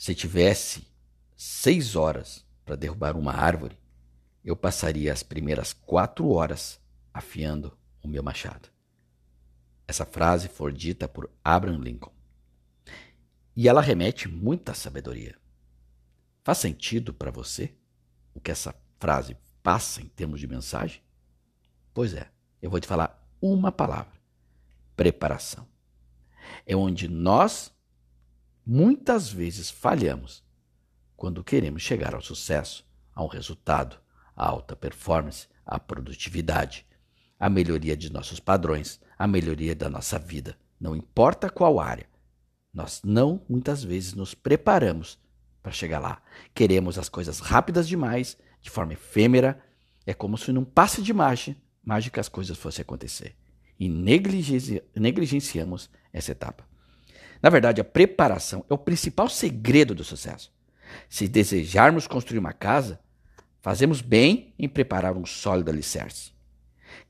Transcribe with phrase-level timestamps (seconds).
[0.00, 0.86] Se tivesse
[1.36, 3.78] seis horas para derrubar uma árvore,
[4.42, 6.80] eu passaria as primeiras quatro horas
[7.12, 8.70] afiando o meu machado.
[9.86, 12.14] Essa frase foi dita por Abraham Lincoln.
[13.54, 15.36] E ela remete muita sabedoria.
[16.42, 17.74] Faz sentido para você
[18.32, 21.02] o que essa frase passa em termos de mensagem?
[21.92, 22.30] Pois é,
[22.62, 24.18] eu vou te falar uma palavra:
[24.96, 25.68] preparação.
[26.64, 27.70] É onde nós
[28.64, 30.44] muitas vezes falhamos
[31.16, 33.96] quando queremos chegar ao sucesso, a um resultado,
[34.34, 36.86] a alta performance, a produtividade,
[37.38, 42.06] a melhoria de nossos padrões, a melhoria da nossa vida, não importa qual área.
[42.72, 45.18] Nós não muitas vezes nos preparamos
[45.62, 46.22] para chegar lá.
[46.54, 49.62] Queremos as coisas rápidas demais, de forma efêmera.
[50.06, 53.36] É como se num passe de mágica, mágica as coisas fossem acontecer.
[53.78, 56.69] E negligenci negligenciamos essa etapa.
[57.42, 60.52] Na verdade, a preparação é o principal segredo do sucesso.
[61.08, 63.00] Se desejarmos construir uma casa,
[63.60, 66.32] fazemos bem em preparar um sólido alicerce.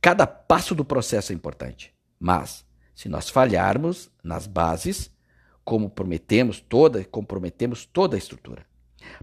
[0.01, 5.11] Cada passo do processo é importante, mas se nós falharmos nas bases,
[5.65, 8.67] comprometemos toda, comprometemos toda a estrutura.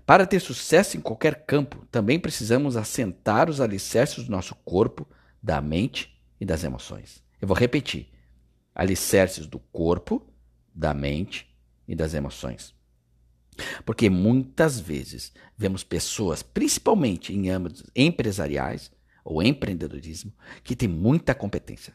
[0.06, 5.08] Para ter sucesso em qualquer campo, também precisamos assentar os alicerces do nosso corpo,
[5.42, 7.24] da mente e das emoções.
[7.40, 8.10] Eu vou repetir:
[8.74, 10.26] alicerces do corpo,
[10.78, 11.48] da mente
[11.88, 12.76] e das emoções.
[13.84, 18.92] Porque muitas vezes vemos pessoas, principalmente em âmbitos empresariais
[19.26, 20.32] ou empreendedorismo,
[20.64, 21.94] que têm muita competência,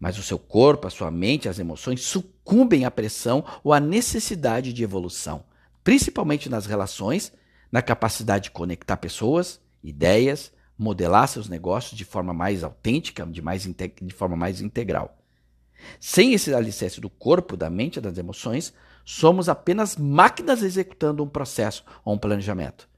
[0.00, 4.72] mas o seu corpo, a sua mente, as emoções sucumbem à pressão ou à necessidade
[4.72, 5.44] de evolução,
[5.84, 7.32] principalmente nas relações,
[7.70, 13.62] na capacidade de conectar pessoas, ideias, modelar seus negócios de forma mais autêntica, de, mais
[13.62, 15.15] de forma mais integral.
[16.00, 18.72] Sem esse alicerce do corpo, da mente e das emoções,
[19.04, 22.88] somos apenas máquinas executando um processo ou um planejamento.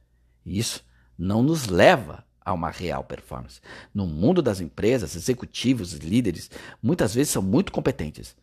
[0.45, 0.85] E isso
[1.19, 3.61] não nos leva a uma real performance.
[3.95, 6.51] No mundo das empresas, executivos e líderes
[6.83, 8.35] muitas vezes são muito competentes,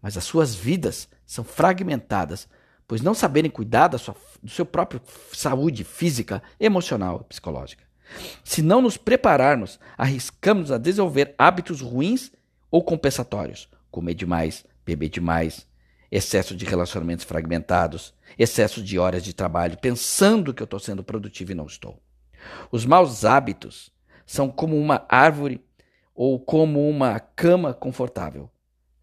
[0.00, 2.48] mas as suas vidas são fragmentadas,
[2.88, 5.00] pois não saberem cuidar da sua, do seu próprio
[5.32, 7.84] saúde física, emocional e psicológica.
[8.44, 12.32] Se não nos prepararmos, arriscamos a desenvolver hábitos ruins
[12.70, 15.68] ou compensatórios, comer demais, beber demais,
[16.10, 21.52] excesso de relacionamentos fragmentados, excesso de horas de trabalho, pensando que eu estou sendo produtivo
[21.52, 22.02] e não estou.
[22.72, 23.92] Os maus hábitos
[24.26, 25.64] são como uma árvore
[26.14, 28.50] ou como uma cama confortável.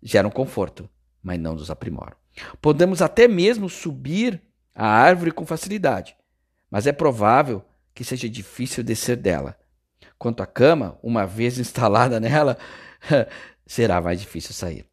[0.01, 0.89] Geram conforto,
[1.23, 2.17] mas não nos aprimoram.
[2.61, 4.41] Podemos até mesmo subir
[4.73, 6.15] a árvore com facilidade,
[6.69, 7.63] mas é provável
[7.93, 9.57] que seja difícil descer dela.
[10.17, 12.57] Quanto à cama, uma vez instalada nela,
[13.69, 14.83] será mais difícil sair.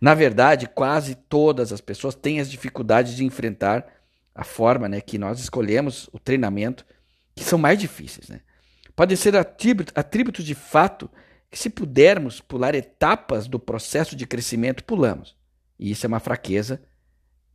[0.00, 3.86] Na verdade, quase todas as pessoas têm as dificuldades de enfrentar
[4.34, 6.86] a forma né, que nós escolhemos o treinamento
[7.36, 8.28] que são mais difíceis.
[8.28, 8.40] Né?
[8.96, 11.10] Podem ser atributos de fato
[11.50, 15.36] que, se pudermos pular etapas do processo de crescimento, pulamos.
[15.78, 16.80] E isso é uma fraqueza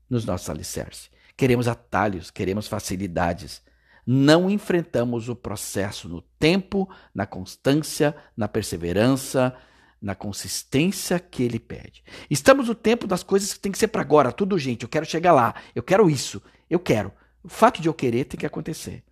[0.07, 1.09] nos nossos alicerces.
[1.35, 3.61] Queremos atalhos, queremos facilidades.
[4.05, 9.55] Não enfrentamos o processo no tempo, na constância, na perseverança,
[10.01, 12.03] na consistência que ele pede.
[12.29, 15.05] Estamos no tempo das coisas que tem que ser para agora, tudo gente, eu quero
[15.05, 17.11] chegar lá, eu quero isso, eu quero.
[17.43, 19.03] O fato de eu querer tem que acontecer.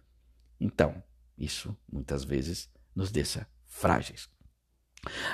[0.59, 1.01] Então,
[1.37, 4.29] isso muitas vezes nos deixa frágeis.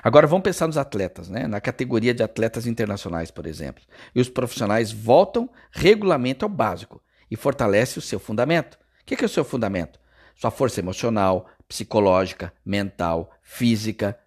[0.03, 1.47] Agora vamos pensar nos atletas, né?
[1.47, 3.83] na categoria de atletas internacionais, por exemplo.
[4.13, 8.77] E os profissionais voltam regularmente ao básico e fortalecem o seu fundamento.
[9.01, 9.99] O que é o seu fundamento?
[10.35, 14.17] Sua força emocional, psicológica, mental, física,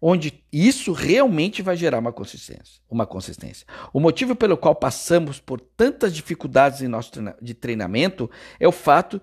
[0.00, 3.66] onde isso realmente vai gerar uma consistência, uma consistência.
[3.92, 8.30] O motivo pelo qual passamos por tantas dificuldades em nosso de treinamento
[8.60, 9.20] é o fato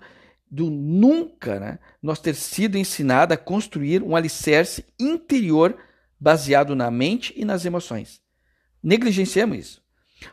[0.50, 5.76] do nunca né, nós ter sido ensinado a construir um alicerce interior
[6.18, 8.20] baseado na mente e nas emoções.
[8.82, 9.82] Negligenciamos isso.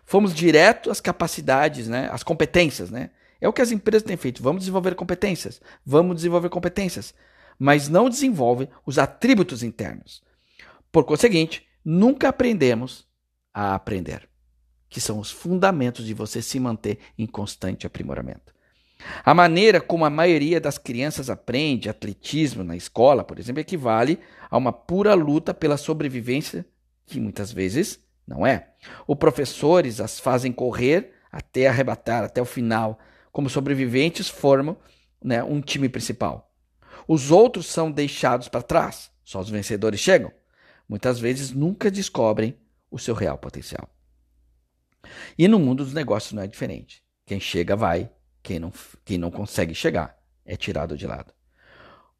[0.05, 2.91] Fomos direto às capacidades, né, às competências.
[2.91, 3.09] Né?
[3.39, 4.43] É o que as empresas têm feito.
[4.43, 5.59] Vamos desenvolver competências.
[5.85, 7.13] Vamos desenvolver competências.
[7.57, 10.21] Mas não desenvolvem os atributos internos.
[10.91, 13.07] Por conseguinte, nunca aprendemos
[13.53, 14.27] a aprender,
[14.89, 18.53] que são os fundamentos de você se manter em constante aprimoramento.
[19.23, 24.57] A maneira como a maioria das crianças aprende atletismo na escola, por exemplo, equivale a
[24.57, 26.65] uma pura luta pela sobrevivência,
[27.05, 28.69] que muitas vezes não é.
[29.07, 32.99] Os professores as fazem correr até arrebatar, até o final.
[33.31, 34.77] Como sobreviventes, formam
[35.23, 36.51] né, um time principal.
[37.07, 40.31] Os outros são deixados para trás, só os vencedores chegam.
[40.91, 42.53] Muitas vezes nunca descobrem
[42.91, 43.89] o seu real potencial.
[45.37, 47.01] E no mundo dos negócios não é diferente.
[47.25, 48.11] Quem chega vai
[48.43, 48.73] Quem não,
[49.05, 51.33] quem não consegue chegar é tirado de lado.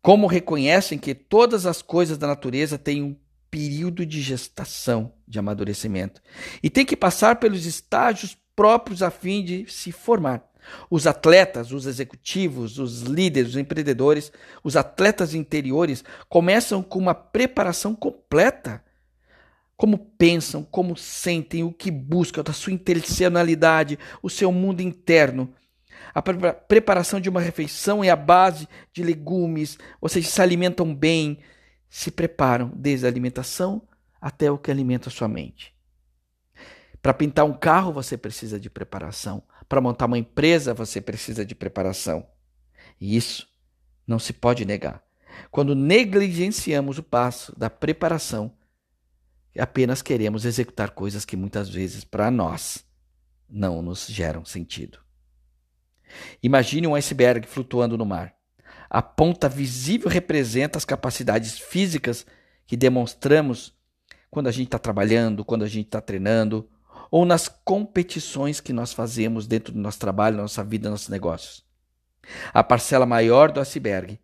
[0.02, 3.14] Como reconhecem que todas as coisas da natureza têm um
[3.50, 6.22] período de gestação, de amadurecimento,
[6.64, 10.50] e tem que passar pelos estágios próprios a fim de se formar.
[10.90, 14.32] Os atletas, os executivos, os líderes, os empreendedores,
[14.64, 18.84] os atletas interiores começam com uma preparação completa.
[19.76, 25.54] Como pensam, como sentem, o que buscam, da sua intencionalidade, o seu mundo interno.
[26.14, 31.40] A preparação de uma refeição é a base de legumes, ou seja, se alimentam bem,
[31.90, 33.82] se preparam desde a alimentação
[34.20, 35.74] até o que alimenta a sua mente.
[37.02, 39.42] Para pintar um carro você precisa de preparação.
[39.72, 42.28] Para montar uma empresa você precisa de preparação.
[43.00, 43.48] E isso
[44.06, 45.02] não se pode negar.
[45.50, 48.54] Quando negligenciamos o passo da preparação,
[49.58, 52.84] apenas queremos executar coisas que muitas vezes para nós
[53.50, 55.00] não nos geram sentido.
[56.44, 58.36] Imagine um iceberg flutuando no mar.
[58.90, 62.26] A ponta visível representa as capacidades físicas
[62.68, 63.74] que demonstramos
[64.30, 66.70] quando a gente está trabalhando, quando a gente está treinando,
[67.12, 71.64] ou nas competições que nós fazemos dentro do nosso trabalho, nossa vida, nossos negócios.
[72.54, 74.18] A parcela maior do iceberg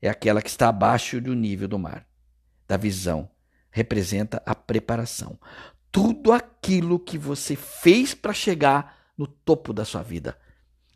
[0.00, 2.06] é aquela que está abaixo do nível do mar,
[2.68, 3.28] da visão.
[3.72, 5.38] Representa a preparação.
[5.90, 10.38] Tudo aquilo que você fez para chegar no topo da sua vida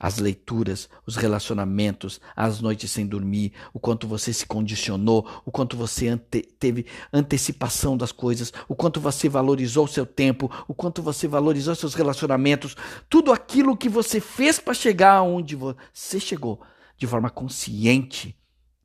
[0.02, 5.76] as leituras, os relacionamentos, as noites sem dormir, o quanto você se condicionou, o quanto
[5.76, 11.00] você ante teve antecipação das coisas, o quanto você valorizou o seu tempo, o quanto
[11.00, 12.76] você valorizou seus relacionamentos,
[13.08, 16.60] tudo aquilo que você fez para chegar aonde você chegou,
[16.96, 18.37] de forma consciente,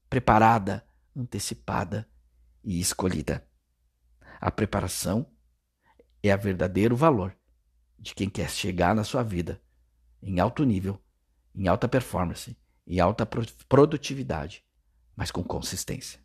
[0.08, 0.86] preparada,
[1.16, 2.08] antecipada
[2.64, 3.44] e escolhida.
[4.40, 5.26] A preparação
[6.22, 7.36] é o verdadeiro valor
[7.98, 9.60] de quem quer chegar na sua vida
[10.22, 11.02] em alto nível
[11.58, 12.56] em alta performance
[12.86, 14.64] e alta produtividade,
[15.16, 16.20] mas com consistência.